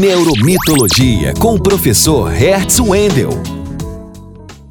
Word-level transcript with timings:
Neuromitologia 0.00 1.34
com 1.38 1.54
o 1.54 1.60
professor 1.60 2.30
Hertz 2.30 2.80
Wendel. 2.80 3.28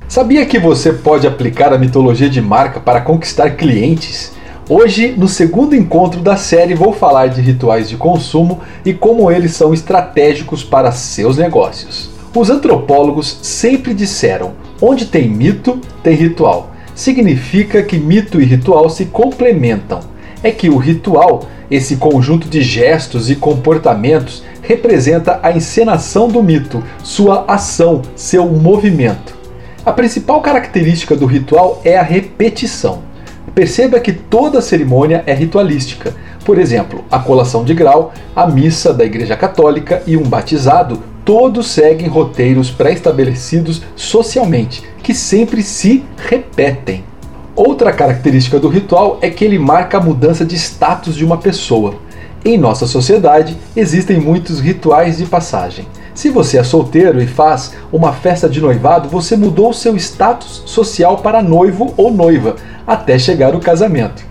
Sabia 0.08 0.46
que 0.48 0.58
você 0.58 0.92
pode 0.92 1.28
aplicar 1.28 1.72
a 1.72 1.78
mitologia 1.78 2.28
de 2.28 2.42
marca 2.42 2.80
para 2.80 3.02
conquistar 3.02 3.52
clientes? 3.52 4.32
Hoje, 4.68 5.14
no 5.16 5.28
segundo 5.28 5.76
encontro 5.76 6.22
da 6.22 6.36
série, 6.36 6.74
vou 6.74 6.92
falar 6.92 7.28
de 7.28 7.40
rituais 7.40 7.88
de 7.88 7.98
consumo 7.98 8.62
e 8.84 8.94
como 8.94 9.30
eles 9.30 9.54
são 9.54 9.76
estratégicos 9.76 10.64
para 10.64 10.92
seus 10.92 11.38
negócios. 11.38 12.10
Os 12.34 12.50
antropólogos 12.50 13.38
sempre 13.44 13.94
disseram: 13.94 14.54
onde 14.82 15.06
tem 15.06 15.30
mito, 15.30 15.80
tem 16.02 16.16
ritual. 16.16 16.72
Significa 16.96 17.84
que 17.84 18.00
mito 18.00 18.42
e 18.42 18.46
ritual 18.46 18.90
se 18.90 19.06
complementam. 19.06 20.00
É 20.42 20.50
que 20.50 20.68
o 20.68 20.78
ritual, 20.78 21.44
esse 21.70 21.98
conjunto 21.98 22.48
de 22.48 22.64
gestos 22.64 23.30
e 23.30 23.36
comportamentos, 23.36 24.42
representa 24.62 25.40
a 25.42 25.52
encenação 25.52 26.28
do 26.28 26.42
mito, 26.42 26.84
sua 27.04 27.46
ação, 27.48 28.02
seu 28.16 28.48
movimento. 28.48 29.36
A 29.86 29.92
principal 29.92 30.42
característica 30.42 31.16
do 31.16 31.26
ritual 31.26 31.82
é 31.84 31.98
a 31.98 32.04
repetição. 32.04 33.00
Perceba 33.56 34.00
que 34.00 34.14
toda 34.14 34.62
cerimônia 34.62 35.24
é 35.26 35.34
ritualística. 35.34 36.16
Por 36.46 36.58
exemplo, 36.58 37.04
a 37.12 37.20
colação 37.20 37.64
de 37.64 37.74
grau, 37.74 38.14
a 38.36 38.48
missa 38.48 38.94
da 38.94 39.04
Igreja 39.04 39.36
Católica 39.36 40.04
e 40.06 40.16
um 40.16 40.24
batizado, 40.24 41.02
todos 41.26 41.68
seguem 41.68 42.08
roteiros 42.08 42.70
pré-estabelecidos 42.70 43.82
socialmente, 43.96 44.84
que 45.04 45.14
sempre 45.14 45.62
se 45.64 46.04
repetem. 46.18 47.04
Outra 47.56 47.92
característica 47.92 48.60
do 48.60 48.70
ritual 48.70 49.20
é 49.22 49.30
que 49.30 49.44
ele 49.44 49.60
marca 49.60 49.98
a 49.98 50.02
mudança 50.02 50.46
de 50.46 50.56
status 50.56 51.16
de 51.16 51.26
uma 51.26 51.38
pessoa. 51.38 51.96
Em 52.44 52.58
nossa 52.58 52.88
sociedade, 52.88 53.56
existem 53.76 54.20
muitos 54.20 54.60
rituais 54.60 55.18
de 55.18 55.28
passagem. 55.28 55.88
Se 56.16 56.32
você 56.32 56.58
é 56.58 56.64
solteiro 56.64 57.22
e 57.22 57.28
faz 57.28 57.74
uma 57.94 58.14
festa 58.14 58.50
de 58.50 58.60
noivado, 58.60 59.08
você 59.08 59.38
mudou 59.38 59.72
seu 59.72 59.96
status 59.96 60.64
social 60.66 61.20
para 61.20 61.44
noivo 61.44 61.94
ou 61.96 62.12
noiva 62.12 62.56
até 62.88 63.20
chegar 63.20 63.56
o 63.56 63.60
casamento. 63.60 64.26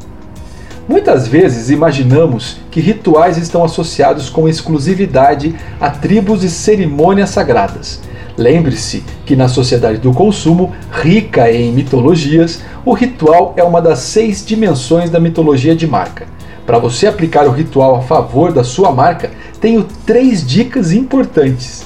Muitas 0.88 1.28
vezes 1.28 1.70
imaginamos 1.70 2.56
que 2.68 2.80
rituais 2.80 3.38
estão 3.38 3.62
associados 3.62 4.28
com 4.28 4.48
exclusividade 4.48 5.54
a 5.80 5.88
tribos 5.88 6.42
e 6.42 6.50
cerimônias 6.50 7.30
sagradas. 7.30 8.00
Lembre-se 8.36 9.04
que 9.24 9.36
na 9.36 9.46
sociedade 9.46 9.98
do 9.98 10.12
consumo, 10.12 10.72
rica 10.90 11.48
em 11.48 11.70
mitologias, 11.72 12.60
o 12.84 12.92
ritual 12.92 13.54
é 13.56 13.62
uma 13.62 13.80
das 13.80 14.00
seis 14.00 14.44
dimensões 14.44 15.10
da 15.10 15.20
mitologia 15.20 15.76
de 15.76 15.86
marca. 15.86 16.26
Para 16.70 16.78
você 16.78 17.08
aplicar 17.08 17.48
o 17.48 17.50
ritual 17.50 17.96
a 17.96 18.02
favor 18.02 18.52
da 18.52 18.62
sua 18.62 18.92
marca, 18.92 19.32
tenho 19.60 19.84
três 20.06 20.46
dicas 20.46 20.92
importantes. 20.92 21.84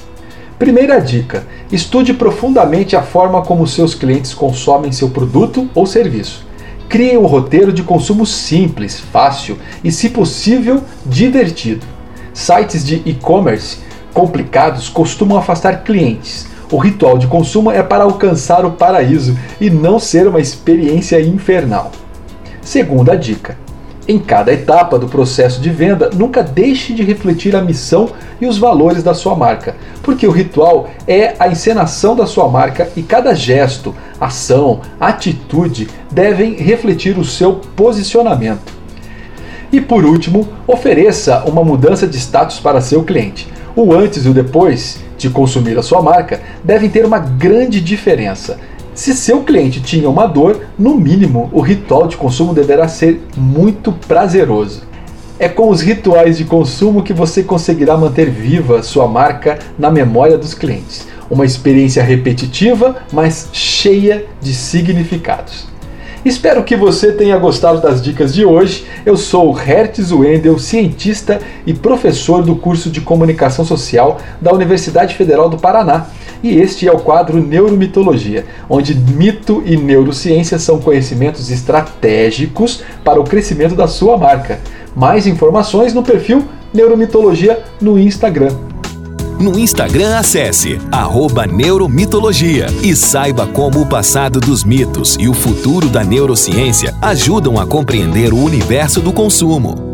Primeira 0.59 1.01
dica: 1.01 1.47
estude 1.73 2.13
profundamente 2.13 2.95
a 2.95 3.01
forma 3.01 3.41
como 3.41 3.67
seus 3.67 3.95
clientes 3.95 4.35
consomem 4.35 4.93
seu 4.93 5.09
produto 5.09 5.71
ou 5.75 5.87
serviço. 5.87 6.47
Crie 6.87 7.17
um 7.17 7.25
roteiro 7.25 7.73
de 7.73 7.83
consumo 7.83 8.27
simples, 8.27 9.01
fácil 9.01 9.57
e, 9.83 9.91
se 9.91 10.11
possível, 10.11 10.83
divertido. 11.07 11.87
Sites 12.35 12.85
de 12.85 12.97
e-commerce 13.07 13.79
complicados 14.13 14.91
costumam 14.91 15.39
afastar 15.39 15.83
clientes. 15.83 16.47
O 16.71 16.77
ritual 16.77 17.17
de 17.17 17.27
consumo 17.27 17.71
é 17.71 17.83
para 17.83 18.05
alcançar 18.05 18.67
o 18.67 18.73
paraíso 18.73 19.35
e 19.59 19.71
não 19.71 19.99
ser 19.99 20.29
uma 20.29 20.41
experiência 20.41 21.19
infernal. 21.23 21.91
Segunda 22.61 23.17
dica: 23.17 23.65
em 24.07 24.19
cada 24.19 24.53
etapa 24.53 24.99
do 24.99 25.09
processo 25.09 25.61
de 25.61 25.71
venda, 25.71 26.11
nunca 26.15 26.43
deixe 26.43 26.93
de 26.93 27.03
refletir 27.03 27.57
a 27.57 27.63
missão 27.63 28.11
e 28.41 28.47
os 28.47 28.59
valores 28.59 29.03
da 29.03 29.15
sua 29.15 29.35
marca, 29.35 29.77
porque 30.03 30.27
o 30.27 30.31
ritual 30.31 30.91
é 31.07 31.35
a 31.39 31.49
encenação 31.49 32.15
da 32.15 32.27
sua 32.27 32.49
marca 32.49 32.91
e 32.97 33.03
cada 33.03 33.35
gesto, 33.35 33.95
ação, 34.21 34.81
atitude 35.01 35.89
devem 36.11 36.55
refletir 36.55 37.19
o 37.19 37.25
seu 37.25 37.55
posicionamento. 37.75 38.73
E 39.73 39.81
por 39.81 40.05
último, 40.05 40.47
ofereça 40.67 41.43
uma 41.47 41.65
mudança 41.65 42.07
de 42.07 42.17
status 42.17 42.61
para 42.61 42.81
seu 42.81 43.03
cliente. 43.03 43.49
O 43.75 43.93
antes 43.93 44.25
e 44.25 44.29
o 44.29 44.35
depois 44.35 45.01
de 45.19 45.29
consumir 45.29 45.77
a 45.77 45.83
sua 45.83 46.01
marca 46.01 46.41
devem 46.63 46.89
ter 46.89 47.05
uma 47.05 47.19
grande 47.19 47.81
diferença. 47.81 48.59
Se 48.95 49.13
seu 49.13 49.43
cliente 49.43 49.83
tinha 49.83 50.09
uma 50.09 50.27
dor, 50.27 50.67
no 50.79 50.97
mínimo 50.97 51.51
o 51.53 51.61
ritual 51.61 52.07
de 52.07 52.17
consumo 52.17 52.55
deverá 52.55 52.87
ser 52.87 53.21
muito 53.37 53.91
prazeroso. 53.93 54.83
É 55.37 55.49
com 55.49 55.69
os 55.69 55.81
rituais 55.81 56.39
de 56.39 56.45
consumo 56.45 57.03
que 57.03 57.13
você 57.13 57.43
conseguirá 57.43 57.97
manter 57.97 58.31
viva 58.31 58.85
sua 58.85 59.09
marca 59.09 59.59
na 59.77 59.91
memória 59.91 60.39
dos 60.39 60.55
clientes. 60.55 61.09
Uma 61.29 61.45
experiência 61.45 62.05
repetitiva, 62.05 62.97
mas 63.13 63.49
cheia 63.53 64.27
de 64.41 64.55
significados. 64.55 65.74
Espero 66.25 66.65
que 66.65 66.75
você 66.75 67.13
tenha 67.13 67.37
gostado 67.37 67.83
das 67.83 68.01
dicas 68.01 68.33
de 68.33 68.47
hoje. 68.47 68.87
Eu 69.05 69.15
sou 69.15 69.53
Hertz 69.53 70.11
Wendel, 70.11 70.59
cientista 70.59 71.39
e 71.67 71.75
professor 71.75 72.43
do 72.43 72.57
curso 72.57 72.89
de 72.89 73.03
Comunicação 73.03 73.63
Social 73.63 74.19
da 74.41 74.51
Universidade 74.51 75.15
Federal 75.15 75.51
do 75.51 75.59
Paraná 75.59 76.07
e 76.43 76.59
este 76.59 76.89
é 76.89 76.93
o 76.93 76.99
quadro 76.99 77.43
Neuromitologia, 77.43 78.47
onde 78.71 78.95
mito 78.95 79.63
e 79.67 79.77
neurociência 79.77 80.59
são 80.59 80.79
conhecimentos 80.79 81.51
estratégicos 81.51 82.83
para 83.05 83.21
o 83.21 83.25
crescimento 83.25 83.75
da 83.75 83.87
sua 83.87 84.17
marca. 84.17 84.61
Mais 84.97 85.27
informações 85.27 85.93
no 85.93 86.03
perfil 86.03 86.43
Neuromitologia 86.73 87.63
no 87.83 87.99
Instagram. 87.99 88.64
No 89.39 89.59
Instagram, 89.59 90.17
acesse 90.17 90.81
Neuromitologia 91.47 92.67
e 92.83 92.95
saiba 92.95 93.47
como 93.47 93.81
o 93.81 93.87
passado 93.87 94.41
dos 94.41 94.65
mitos 94.65 95.17
e 95.19 95.29
o 95.29 95.35
futuro 95.35 95.89
da 95.89 96.05
neurociência 96.05 96.95
ajudam 97.03 97.59
a 97.59 97.67
compreender 97.67 98.33
o 98.33 98.39
universo 98.39 99.01
do 99.01 99.13
consumo. 99.13 99.94